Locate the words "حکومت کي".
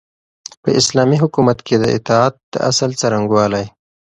1.23-1.75